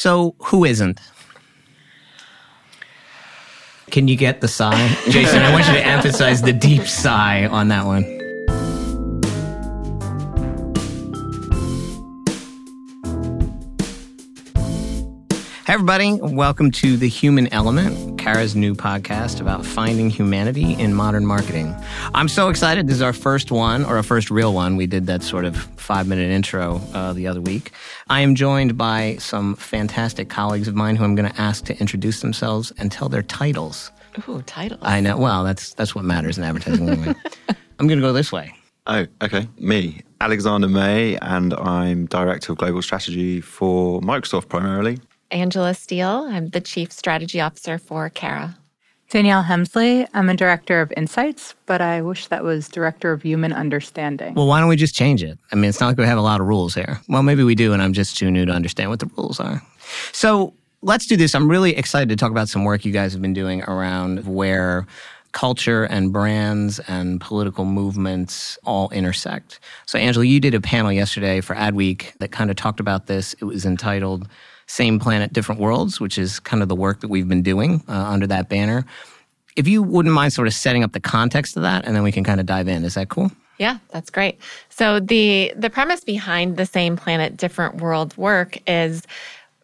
[0.00, 0.98] So, who isn't?
[3.90, 4.88] Can you get the sigh?
[5.10, 8.19] Jason, I want you to emphasize the deep sigh on that one.
[15.70, 16.14] Hey, everybody.
[16.20, 21.76] Welcome to The Human Element, Carat's new podcast about finding humanity in modern marketing.
[22.12, 22.88] I'm so excited.
[22.88, 24.74] This is our first one, or a first real one.
[24.74, 27.70] We did that sort of five minute intro uh, the other week.
[28.08, 31.78] I am joined by some fantastic colleagues of mine who I'm going to ask to
[31.78, 33.92] introduce themselves and tell their titles.
[34.28, 34.80] Ooh, titles.
[34.82, 35.18] I know.
[35.18, 37.14] Well, that's, that's what matters in advertising anyway.
[37.78, 38.52] I'm going to go this way.
[38.88, 39.46] Oh, okay.
[39.56, 44.98] Me, Alexander May, and I'm Director of Global Strategy for Microsoft primarily.
[45.30, 46.26] Angela Steele.
[46.28, 48.50] I'm the Chief Strategy Officer for Carat.
[49.10, 50.06] Danielle Helmsley.
[50.14, 54.34] I'm a Director of Insights, but I wish that was Director of Human Understanding.
[54.34, 55.36] Well, why don't we just change it?
[55.50, 57.00] I mean, it's not like we have a lot of rules here.
[57.08, 59.62] Well, maybe we do, and I'm just too new to understand what the rules are.
[60.12, 61.34] So let's do this.
[61.34, 64.86] I'm really excited to talk about some work you guys have been doing around where
[65.32, 69.60] culture and brands and political movements all intersect.
[69.86, 73.34] So, Angela, you did a panel yesterday for Adweek that kind of talked about this.
[73.34, 74.28] It was entitled
[74.70, 77.92] same Planet, Different Worlds, which is kind of the work that we've been doing uh,
[77.92, 78.84] under that banner.
[79.56, 82.12] If you wouldn't mind sort of setting up the context of that, and then we
[82.12, 82.84] can kind of dive in.
[82.84, 83.32] Is that cool?
[83.58, 84.38] Yeah, that's great.
[84.68, 89.02] So the the premise behind the same planet different world work is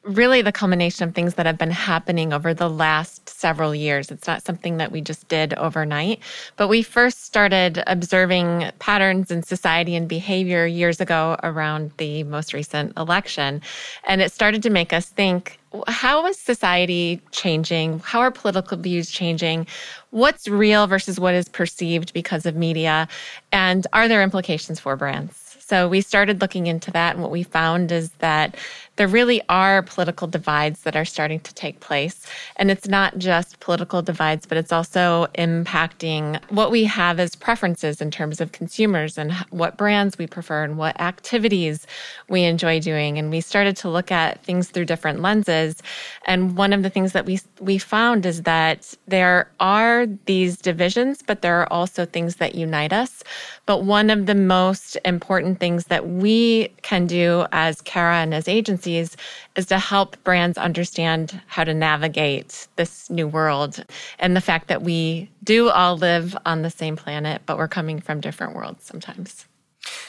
[0.06, 4.10] really the culmination of things that have been happening over the last several years.
[4.10, 6.20] It's not something that we just did overnight,
[6.56, 12.52] but we first started observing patterns in society and behavior years ago around the most
[12.52, 13.60] recent election.
[14.04, 17.98] And it started to make us think how is society changing?
[17.98, 19.66] How are political views changing?
[20.10, 23.08] What's real versus what is perceived because of media?
[23.52, 25.45] And are there implications for brands?
[25.68, 27.14] So we started looking into that.
[27.14, 28.56] And what we found is that
[28.94, 32.24] there really are political divides that are starting to take place.
[32.54, 38.00] And it's not just political divides, but it's also impacting what we have as preferences
[38.00, 41.84] in terms of consumers and what brands we prefer and what activities
[42.28, 43.18] we enjoy doing.
[43.18, 45.82] And we started to look at things through different lenses.
[46.26, 51.22] And one of the things that we, we found is that there are these divisions,
[51.26, 53.24] but there are also things that unite us.
[53.66, 58.48] But one of the most important things that we can do as Carat and as
[58.48, 59.16] agencies
[59.56, 63.84] is to help brands understand how to navigate this new world
[64.18, 68.00] and the fact that we do all live on the same planet, but we're coming
[68.00, 69.46] from different worlds sometimes.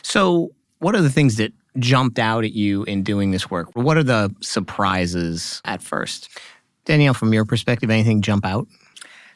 [0.02, 3.69] So, what are the things that jumped out at you in doing this work?
[3.75, 6.30] What are the surprises at first?
[6.86, 8.68] Danielle, from your perspective, anything jump out?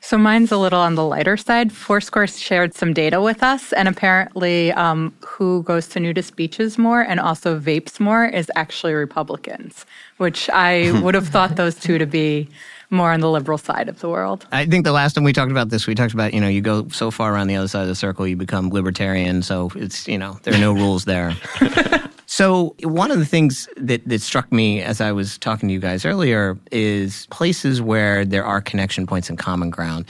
[0.04, 1.72] So mine's a little on the lighter side.
[1.72, 7.02] Foursquare shared some data with us, and apparently, um, who goes to nudist beaches more
[7.02, 9.86] and also vapes more is actually Republicans,
[10.18, 12.50] which I would have thought those two to be
[12.90, 14.46] more on the liberal side of the world.
[14.52, 16.62] I think the last time we talked about this, we talked about you know you
[16.62, 19.44] go so far around the other side of the circle, you become libertarian.
[19.44, 21.36] So it's you know there are no rules there.
[22.32, 25.82] So one of the things that, that struck me as I was talking to you
[25.82, 30.06] guys earlier is places where there are connection points and common ground.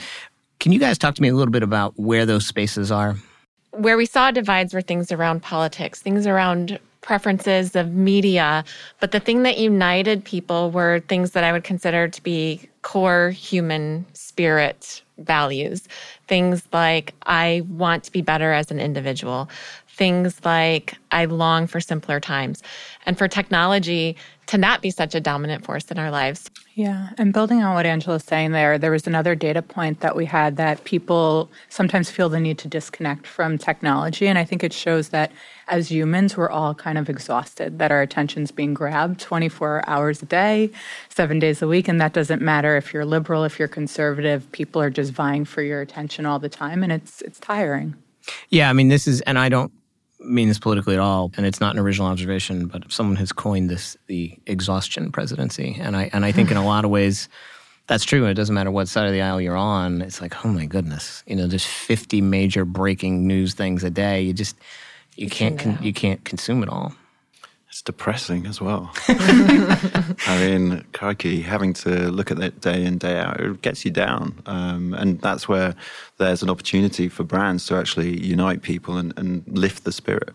[0.60, 3.16] Can you guys talk to me a little bit about where those spaces are?
[3.72, 8.64] Where we saw divides were things around politics, things around preferences of media,
[9.00, 13.30] but the thing that united people were things that I would consider to be core
[13.30, 15.88] human spirit values.
[16.28, 19.48] Things like I want to be better as an individual
[19.92, 22.62] things like I long for simpler times
[23.04, 24.16] and for technology
[24.46, 26.50] to not be such a dominant force in our lives.
[26.74, 27.10] Yeah.
[27.18, 30.56] And building on what Angela's saying there, there was another data point that we had
[30.56, 34.26] that people sometimes feel the need to disconnect from technology.
[34.26, 35.30] And I think it shows that
[35.68, 40.26] as humans, we're all kind of exhausted, that our attention's being grabbed 24 hours a
[40.26, 40.70] day,
[41.10, 41.86] seven days a week.
[41.86, 45.60] And that doesn't matter if you're liberal, if you're conservative, people are just vying for
[45.62, 46.82] your attention all the time.
[46.82, 47.94] And it's, it's tiring.
[48.48, 48.70] Yeah.
[48.70, 49.72] I mean, this is, and I don't
[50.24, 53.70] mean this politically at all, and it's not an original observation, but someone has coined
[53.70, 57.28] this the exhaustion presidency, and I and I think in a lot of ways
[57.86, 58.22] that's true.
[58.22, 60.02] And it doesn't matter what side of the aisle you're on.
[60.02, 64.22] It's like, oh my goodness, you know, there's 50 major breaking news things a day.
[64.22, 64.56] You just
[65.16, 66.94] you, you can't con- you can't consume it all.
[67.82, 68.92] It's depressing as well.
[69.08, 73.90] I mean, crikey, having to look at that day in, day out, it gets you
[73.90, 74.40] down.
[74.46, 75.74] Um, and that's where
[76.18, 80.30] there's an opportunity for brands to actually unite people and, and lift the spirit.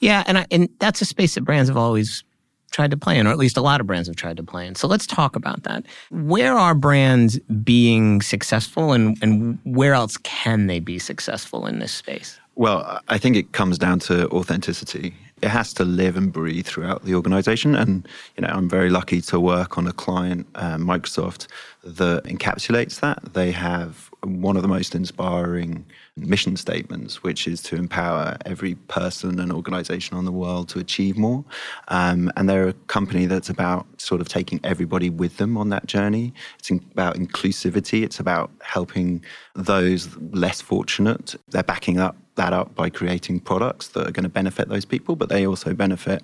[0.00, 2.24] Yeah, and, I, and that's a space that brands have always
[2.70, 4.66] tried to play in, or at least a lot of brands have tried to play
[4.66, 4.74] in.
[4.74, 5.84] So let's talk about that.
[6.10, 11.92] Where are brands being successful and, and where else can they be successful in this
[11.92, 12.40] space?
[12.54, 17.04] Well, I think it comes down to authenticity it has to live and breathe throughout
[17.04, 17.74] the organization.
[17.74, 18.06] And,
[18.36, 21.46] you know, I'm very lucky to work on a client, uh, Microsoft,
[21.84, 23.34] that encapsulates that.
[23.34, 25.84] They have one of the most inspiring
[26.16, 31.16] mission statements, which is to empower every person and organization on the world to achieve
[31.16, 31.44] more.
[31.88, 35.86] Um, and they're a company that's about sort of taking everybody with them on that
[35.86, 36.32] journey.
[36.58, 39.24] It's about inclusivity, it's about helping
[39.54, 41.34] those less fortunate.
[41.48, 45.16] They're backing up that up by creating products that are going to benefit those people,
[45.16, 46.22] but they also benefit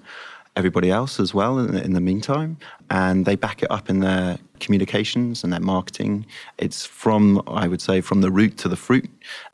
[0.57, 2.57] everybody else as well in, in, the meantime.
[2.91, 6.27] And they back it up in their communications and their marketing.
[6.59, 9.11] It's from, I would say, from the root to the fruit.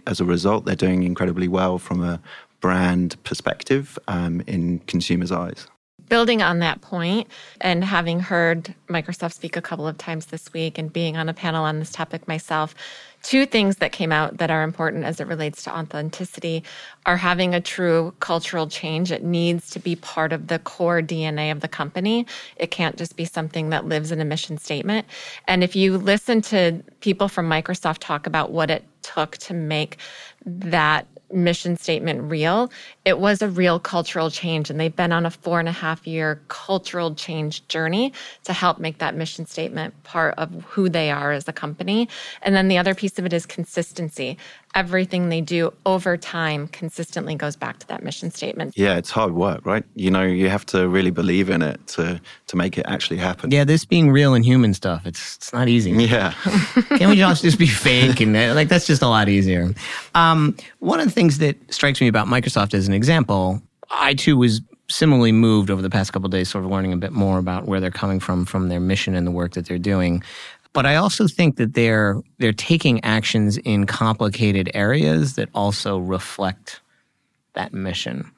[0.07, 2.21] As a result, they're doing incredibly well from a
[2.61, 5.67] brand perspective um, in consumers' eyes
[6.11, 7.29] building on that point
[7.63, 11.33] and having heard Microsoft speak a couple of times this week and being on a
[11.33, 12.75] panel on this topic myself,
[13.23, 16.65] two things that came out that are important as it relates to authenticity
[17.07, 19.13] are having a true cultural change.
[19.13, 22.27] It needs to be part of the core DNA of the company.
[22.57, 25.07] It can't just be something that lives in a mission statement.
[25.47, 29.97] And if you listen to people from Microsoft talk about what it took to make
[30.45, 32.71] that mission statement real,
[33.11, 34.71] it was a real cultural change.
[34.71, 38.13] And they've been on a four and a half year cultural change journey
[38.45, 42.09] to help make that mission statement part of who they are as a company.
[42.43, 44.39] And then the other piece of it is consistency
[44.75, 48.75] everything they do over time consistently goes back to that mission statement.
[48.77, 49.85] Yeah, it's hard work, right?
[49.97, 53.51] You know, you have to really believe in it to to make it actually happen.
[53.51, 55.91] Yeah, this being real and human stuff, it's it's not easy.
[55.91, 56.33] Yeah.
[56.89, 59.75] Can't we just just be fake and like that's just a lot easier.
[60.15, 64.37] Um, one of the things that strikes me about Microsoft as an example, I too
[64.37, 67.67] was similarly moved over the past couple days sort of learning a bit more about
[67.67, 70.23] where they're coming from from their mission and the work that they're doing
[70.73, 76.81] but I also think that they're they're taking actions in complicated areas that also reflect
[77.55, 78.31] that mission.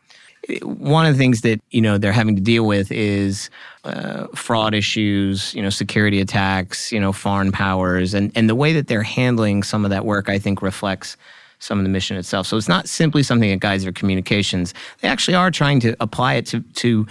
[0.63, 3.51] One of the things that you know they're having to deal with is
[3.85, 8.73] uh, fraud issues, you know, security attacks, you know, foreign powers, and and the way
[8.73, 11.17] that they're handling some of that work, I think, reflects
[11.63, 12.47] some of the mission itself.
[12.47, 14.75] So it's not simply something that guides their communications.
[15.01, 17.07] They actually are trying to apply it to to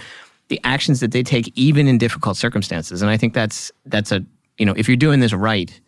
[0.48, 3.00] the actions that they take, even in difficult circumstances.
[3.00, 4.24] And I think that's that's a
[4.58, 5.80] you know, if you're doing this right,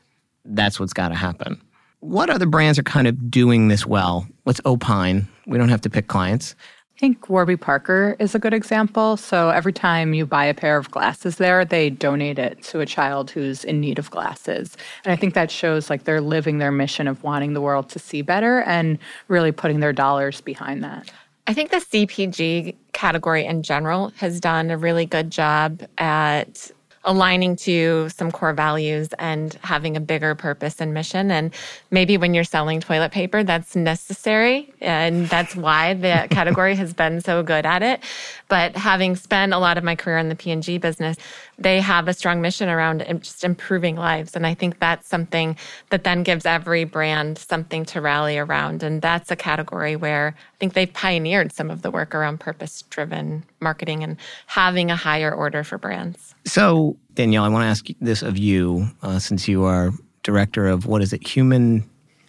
[0.45, 1.61] that's what's got to happen.
[2.01, 4.27] What other brands are kind of doing this well?
[4.45, 5.29] Let's opine.
[5.47, 6.55] We don't have to pick clients.
[6.97, 9.17] I think Warby Parker is a good example.
[9.17, 12.87] So every time you buy a pair of glasses there, they donate it to a
[12.87, 14.77] child who's in need of glasses.
[15.05, 17.99] And I think that shows like they're living their mission of wanting the world to
[17.99, 21.11] see better and really putting their dollars behind that.
[21.49, 26.71] I think the CPG category in general has done a really good job at
[27.05, 31.31] aligning to some core values and having a bigger purpose and mission.
[31.31, 31.53] And
[31.91, 34.73] maybe when you're selling toilet paper, that's necessary.
[34.81, 38.01] And that's why the category has been so good at it.
[38.49, 41.17] But having spent a lot of my career in the P&G business,
[41.59, 44.35] they have a strong mission around just improving lives.
[44.35, 45.57] And I think that's something
[45.91, 48.83] that then gives every brand something to rally around.
[48.83, 52.83] And that's a category where I think they've pioneered some of the work around purpose
[52.83, 54.17] driven marketing and
[54.47, 56.35] having a higher order for brands.
[56.45, 59.93] So, Danielle, I want to ask this of you uh, since you are
[60.23, 61.89] director of what is it, human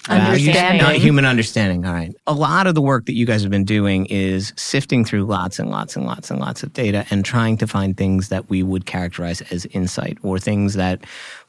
[0.09, 0.81] Understanding.
[0.81, 1.85] Not human understanding.
[1.85, 2.15] All right.
[2.27, 5.57] A lot of the work that you guys have been doing is sifting through lots
[5.57, 8.61] and lots and lots and lots of data and trying to find things that we
[8.61, 11.03] would characterize as insight or things that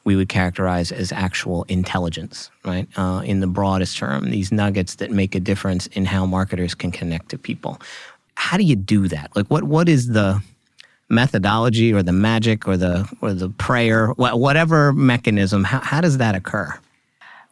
[0.04, 2.88] we would characterize as actual intelligence, right?
[2.96, 6.90] Uh, in the broadest term, these nuggets that make a difference in how marketers can
[6.90, 7.80] connect to people.
[8.36, 9.34] How do you do that?
[9.34, 10.42] Like, what what is the
[11.08, 15.64] methodology or the magic or the or the prayer, whatever mechanism?
[15.64, 16.78] How, how does that occur?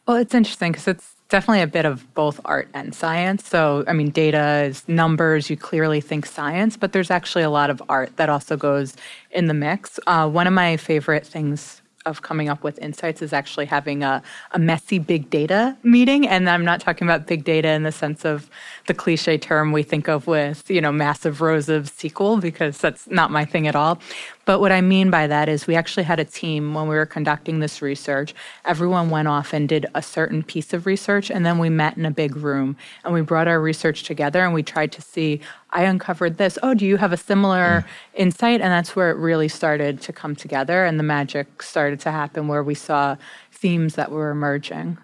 [0.07, 3.47] Well, it's interesting because it's definitely a bit of both art and science.
[3.47, 7.71] So, I mean, data is numbers, you clearly think science, but there's actually a lot
[7.71, 8.95] of art that also goes
[9.31, 9.99] in the mix.
[10.05, 14.21] Uh, one of my favorite things of coming up with insights is actually having a,
[14.51, 16.27] a messy big data meeting.
[16.27, 18.47] And I'm not talking about big data in the sense of
[18.85, 23.07] the cliche term we think of with, you know, massive rows of SQL, because that's
[23.09, 23.99] not my thing at all.
[24.45, 27.05] But what I mean by that is we actually had a team when we were
[27.05, 28.35] conducting this research.
[28.63, 32.05] Everyone went off and did a certain piece of research, and then we met in
[32.05, 35.83] a big room and we brought our research together and we tried to see I
[35.83, 36.57] uncovered this.
[36.63, 37.85] Oh, do you have a similar mm.
[38.13, 38.61] insight?
[38.61, 42.47] And that's where it really started to come together and the magic started to happen
[42.47, 43.17] where we saw
[43.51, 44.97] themes that were emerging.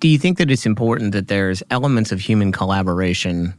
[0.00, 3.54] Do you think that it's important that there's elements of human collaboration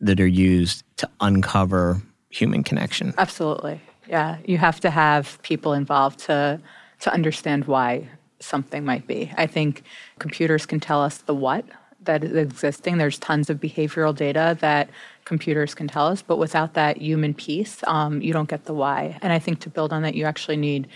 [0.00, 3.12] that are used to uncover human connection?
[3.18, 3.80] Absolutely.
[4.08, 6.60] Yeah, you have to have people involved to
[7.00, 8.08] to understand why
[8.40, 9.30] something might be.
[9.36, 9.82] I think
[10.18, 11.64] computers can tell us the what,
[12.02, 12.98] that is existing.
[12.98, 14.88] There's tons of behavioral data that
[15.24, 19.18] computers can tell us, but without that human piece, um, you don't get the why.
[19.22, 20.88] And I think to build on that, you actually need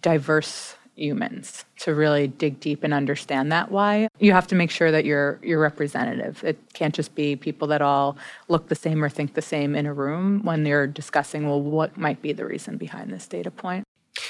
[0.00, 4.90] diverse humans to really dig deep and understand that why you have to make sure
[4.90, 8.16] that you're you're representative it can't just be people that all
[8.48, 11.96] look the same or think the same in a room when they're discussing well what
[11.96, 13.84] might be the reason behind this data point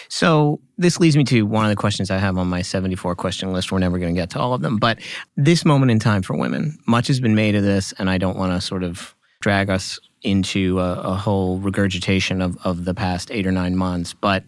[0.08, 3.52] so this leads me to one of the questions I have on my 74 question
[3.52, 3.72] list.
[3.72, 5.00] We're never going to get to all of them, but
[5.36, 8.36] this moment in time for women, much has been made of this, and I don't
[8.36, 13.30] want to sort of drag us into a, a whole regurgitation of, of the past
[13.30, 14.14] eight or nine months.
[14.14, 14.44] But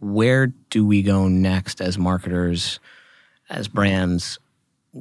[0.00, 2.78] where do we go next as marketers,
[3.50, 4.38] as brands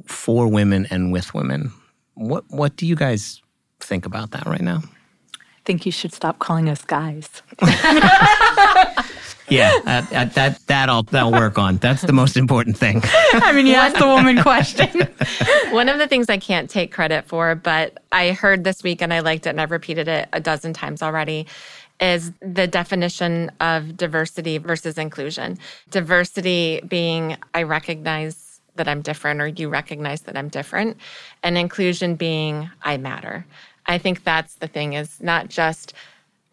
[0.06, 1.72] for women and with women?
[2.16, 3.42] What what do you guys
[3.80, 4.82] think about that right now?
[5.36, 7.30] I think you should stop calling us guys.
[9.48, 11.78] yeah, uh, uh, that that I'll that'll work on.
[11.78, 13.02] That's the most important thing.
[13.06, 15.08] I mean, you asked the woman question.
[15.72, 19.14] One of the things I can't take credit for, but I heard this week and
[19.14, 21.46] I liked it and I've repeated it a dozen times already,
[22.02, 25.58] is the definition of diversity versus inclusion.
[25.92, 30.98] Diversity being I recognize that I'm different or you recognize that I'm different,
[31.44, 33.46] and inclusion being I matter.
[33.86, 35.94] I think that's the thing is not just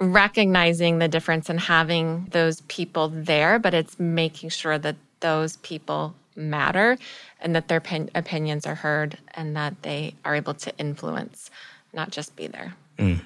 [0.00, 6.14] recognizing the difference and having those people there, but it's making sure that those people
[6.36, 6.96] matter
[7.40, 7.82] and that their
[8.14, 11.50] opinions are heard and that they are able to influence,
[11.92, 12.74] not just be there.
[12.98, 13.20] Mm.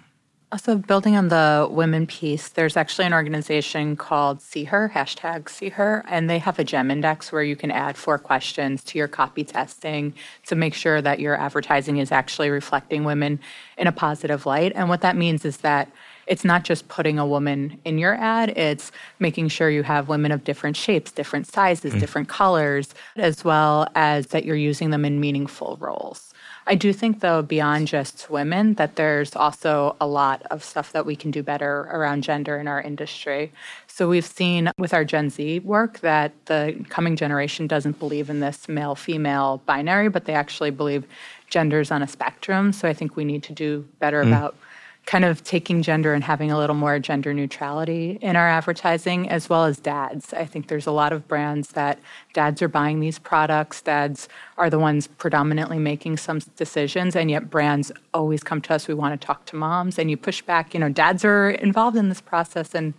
[0.53, 6.29] Also, building on the women piece, there's actually an organization called SeeHer, hashtag SeeHer, and
[6.29, 10.13] they have a gem index where you can add four questions to your copy testing
[10.45, 13.41] to make sure that your advertising is actually reflecting women
[13.79, 14.73] in a positive light.
[14.75, 15.91] And what that means is that
[16.27, 20.33] it's not just putting a woman in your ad, it's making sure you have women
[20.33, 22.01] of different shapes, different sizes, mm.
[22.01, 26.33] different colors, as well as that you're using them in meaningful roles.
[26.65, 31.05] I do think, though, beyond just women, that there's also a lot of stuff that
[31.05, 33.53] we can do better around gender in our industry.
[33.89, 38.39] So we've seen with our Gen Z work that the coming generation doesn't believe in
[38.39, 41.05] this male female binary, but they actually believe
[41.51, 42.73] genders on a spectrum.
[42.73, 44.29] So I think we need to do better mm.
[44.29, 44.57] about
[45.05, 49.49] kind of taking gender and having a little more gender neutrality in our advertising, as
[49.49, 50.33] well as dads.
[50.33, 51.99] I think there's a lot of brands that
[52.33, 54.29] dads are buying these products, dads
[54.59, 58.87] are the ones predominantly making some decisions, and yet brands always come to us.
[58.87, 60.73] We want to talk to moms, and you push back.
[60.73, 62.95] You know, dads are involved in this process, and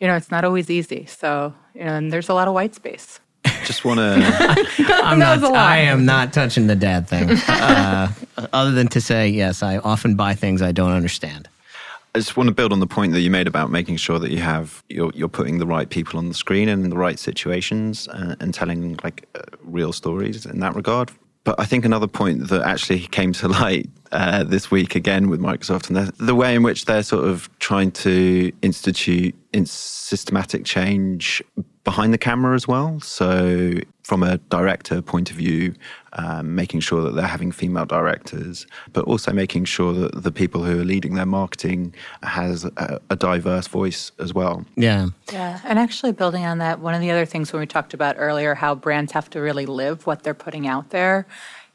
[0.00, 1.06] you know, it's not always easy.
[1.06, 3.20] So, you know, and there's a lot of white space.
[3.68, 4.14] Just want to.
[5.04, 5.44] I'm not.
[5.44, 7.36] I am not touching the dad thing.
[7.68, 8.08] Uh,
[8.52, 11.48] other than to say, yes, I often buy things I don't understand.
[12.14, 14.30] I just want to build on the point that you made about making sure that
[14.30, 17.18] you have you're, you're putting the right people on the screen and in the right
[17.18, 21.10] situations and, uh, and telling like uh, real stories in that regard.
[21.44, 25.40] But I think another point that actually came to light uh, this week again with
[25.40, 30.64] Microsoft and the, the, way in which they're sort of trying to institute in systematic
[30.64, 31.42] change
[31.84, 33.00] behind the camera as well.
[33.00, 35.74] So, from a director point of view,
[36.14, 40.62] um, making sure that they're having female directors, but also making sure that the people
[40.64, 44.64] who are leading their marketing has a, a diverse voice as well.
[44.76, 45.08] Yeah.
[45.32, 45.60] Yeah.
[45.64, 48.54] And actually, building on that, one of the other things when we talked about earlier,
[48.54, 51.26] how brands have to really live what they're putting out there.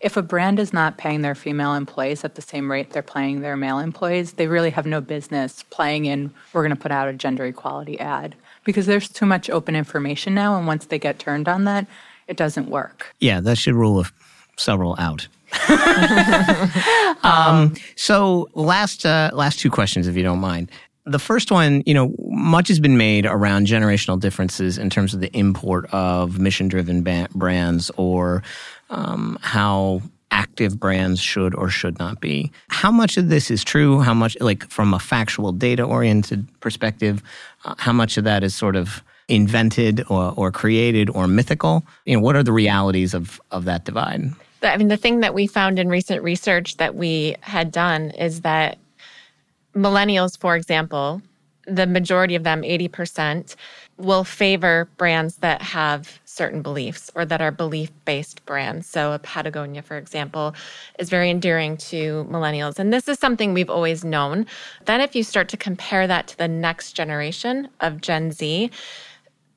[0.03, 3.39] If a brand is not paying their female employees at the same rate they're paying
[3.39, 7.07] their male employees, they really have no business playing in, we're going to put out
[7.07, 10.57] a gender equality ad because there's too much open information now.
[10.57, 11.88] And once they get turned on that,
[12.27, 13.15] it doesn't work.
[13.22, 14.12] Yeah, that should rule of
[14.57, 15.29] several out.
[17.24, 20.69] um, so last uh, last two questions, if you don't mind.
[21.05, 25.19] The first one, you know, much has been made around generational differences in terms of
[25.19, 28.41] the import of mission driven ba- brands or
[28.94, 32.52] um, how active brands should or should not be.
[32.70, 34.00] How much of this is true?
[34.00, 37.22] How much, like from a factual data oriented perspective,
[37.66, 41.84] uh, how much of that is sort of invented or, or created or mythical?
[42.06, 44.32] You know, what are the realities of, of that divide?
[44.64, 48.42] I mean, the thing that we found in recent research that we had done is
[48.42, 48.78] that
[49.76, 51.22] millennials, for example,
[51.68, 53.56] the majority of them, 80%,
[53.98, 58.88] will favor brands that have certain beliefs or that are belief based brands.
[58.88, 60.56] So, a Patagonia, for example,
[61.00, 62.80] is very endearing to millennials.
[62.80, 64.46] And this is something we've always known.
[64.86, 68.72] Then, if you start to compare that to the next generation of Gen Z,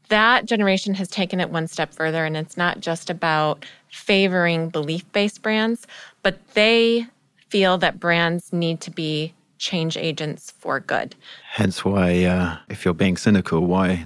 [0.08, 2.24] that generation has taken it one step further.
[2.24, 5.86] And it's not just about favoring belief based brands,
[6.22, 7.06] but they
[7.48, 11.14] feel that brands need to be change agents for good.
[11.50, 14.04] Hence why, uh, if you're being cynical, why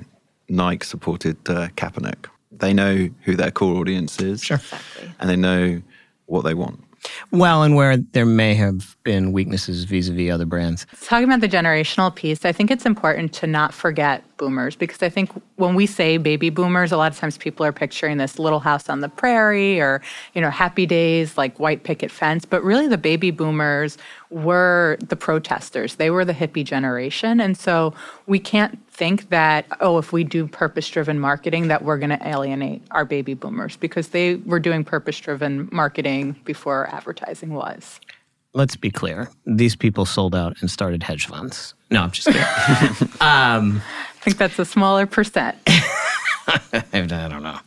[0.51, 2.27] Nike supported uh, Kaepernick.
[2.53, 4.43] They know who their core audience is.
[4.43, 4.57] Sure.
[4.57, 5.15] Exactly.
[5.21, 5.81] And they know
[6.27, 6.85] what they want.
[7.31, 10.87] Well, and where there may have been weaknesses vis-a-vis other brands.
[11.03, 15.09] Talking about the generational piece, I think it's important to not forget boomers because I
[15.09, 18.61] think when we say baby boomers, a lot of times people are picturing this little
[18.61, 20.03] house on the prairie or,
[20.35, 23.97] you know, happy days like white picket fence, but really the baby boomers
[24.31, 25.97] were the protesters.
[25.97, 27.41] They were the hippie generation.
[27.41, 27.93] And so
[28.27, 32.29] we can't think that, oh, if we do purpose driven marketing, that we're going to
[32.29, 38.01] alienate our baby boomers because they were doing purpose driven marketing before advertising was.
[38.53, 39.31] Let's be clear.
[39.47, 41.75] These people sold out and started hedge funds.
[41.91, 42.43] No, I'm just kidding.
[43.21, 45.57] um, I think that's a smaller percent.
[45.67, 47.59] I don't know.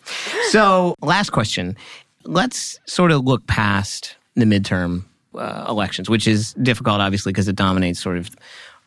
[0.50, 1.78] So, last question.
[2.26, 5.04] Let's sort of look past the midterm
[5.36, 8.30] uh, elections, which is difficult, obviously, because it dominates sort of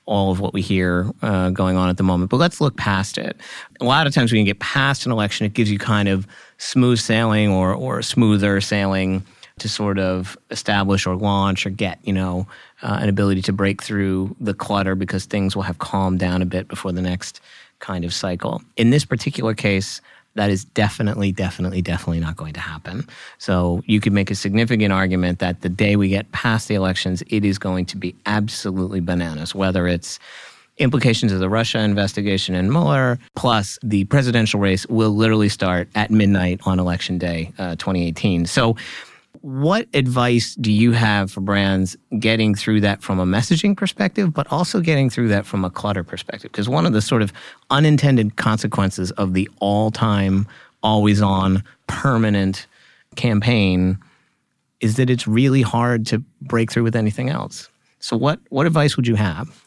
[0.06, 2.30] all of what we hear uh, going on at the moment.
[2.30, 3.36] But let's look past it.
[3.80, 6.26] A lot of times when you get past an election, it gives you kind of
[6.58, 9.24] smooth sailing or, or smoother sailing
[9.58, 12.46] to sort of establish or launch or get, you know,
[12.82, 16.46] uh, an ability to break through the clutter because things will have calmed down a
[16.46, 17.40] bit before the next
[17.78, 18.62] kind of cycle.
[18.76, 20.00] In this particular case,
[20.36, 23.06] that is definitely, definitely, definitely not going to happen.
[23.38, 27.22] So you could make a significant argument that the day we get past the elections,
[27.28, 30.18] it is going to be absolutely bananas, whether it's
[30.78, 36.10] implications of the Russia investigation and Mueller, plus the presidential race will literally start at
[36.10, 38.44] midnight on election day, uh, 2018.
[38.46, 38.76] So
[39.42, 44.50] what advice do you have for brands getting through that from a messaging perspective, but
[44.50, 46.50] also getting through that from a clutter perspective?
[46.52, 47.32] Because one of the sort of
[47.70, 50.46] unintended consequences of the all time,
[50.82, 52.66] always on, permanent
[53.16, 53.98] campaign
[54.80, 57.68] is that it's really hard to break through with anything else.
[57.98, 59.65] So, what, what advice would you have?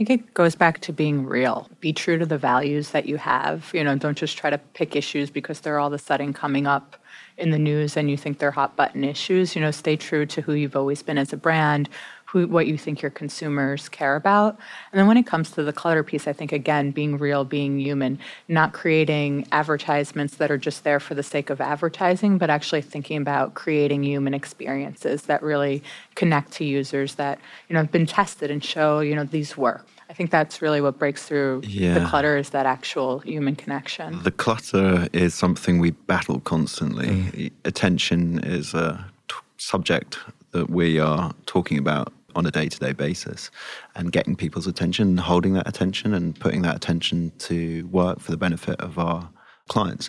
[0.00, 1.68] I think it goes back to being real.
[1.80, 3.70] Be true to the values that you have.
[3.74, 6.66] You know, don't just try to pick issues because they're all of a sudden coming
[6.66, 6.96] up
[7.36, 10.40] in the news and you think they're hot button issues, you know, stay true to
[10.40, 11.90] who you've always been as a brand,
[12.24, 14.56] who what you think your consumers care about.
[14.90, 17.78] And then when it comes to the clutter piece, I think again, being real, being
[17.78, 22.82] human, not creating advertisements that are just there for the sake of advertising, but actually
[22.82, 25.82] thinking about creating human experiences that really
[26.14, 29.84] connect to users that, you know, have been tested and show, you know, these work.
[30.10, 31.94] I think that's really what breaks through yeah.
[31.94, 34.20] the clutter is that actual human connection.
[34.24, 37.06] The clutter is something we battle constantly.
[37.06, 37.52] Mm.
[37.64, 40.18] Attention is a t- subject
[40.50, 43.52] that we are talking about on a day-to-day basis
[43.94, 48.36] and getting people's attention holding that attention and putting that attention to work for the
[48.36, 49.28] benefit of our
[49.68, 50.08] clients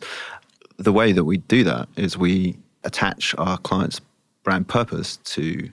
[0.78, 4.02] the way that we do that is we attach our clients
[4.44, 5.68] brand purpose to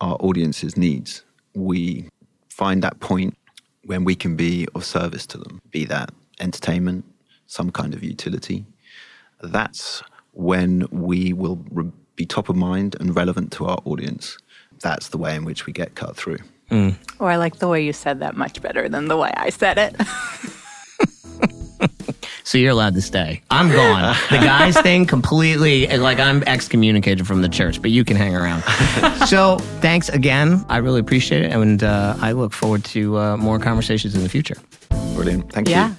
[0.00, 1.24] our audience's needs
[1.54, 2.08] we
[2.60, 3.34] find that point
[3.84, 7.06] when we can be of service to them, be that entertainment,
[7.46, 8.66] some kind of utility.
[9.40, 14.36] That's when we will re- be top of mind and relevant to our audience.
[14.80, 16.40] That's the way in which we get cut through.
[16.70, 16.96] Mm.
[17.18, 19.78] Oh, I like the way you said that much better than the way I said
[19.78, 19.96] it.
[22.44, 23.42] so you're allowed to stay.
[23.50, 24.16] I'm gone.
[24.30, 28.62] the guys thing completely like I'm excommunicated from the church, but you can hang around.
[29.26, 30.64] so thanks again.
[30.68, 34.28] I really appreciate it, and uh, I look forward to uh, more conversations in the
[34.28, 34.56] future.
[35.14, 35.52] Brilliant.
[35.52, 35.74] Thank you.
[35.74, 35.90] yeah.
[35.90, 35.96] you.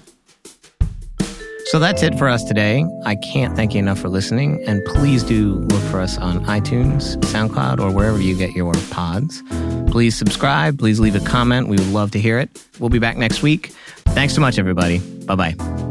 [1.72, 2.86] So that's it for us today.
[3.06, 7.16] I can't thank you enough for listening, and please do look for us on iTunes,
[7.22, 9.42] SoundCloud, or wherever you get your pods.
[9.90, 10.80] Please subscribe.
[10.80, 11.70] Please leave a comment.
[11.70, 12.50] We would love to hear it.
[12.80, 13.68] We'll be back next week.
[14.08, 15.00] Thanks so much, everybody.
[15.26, 15.91] Bye bye.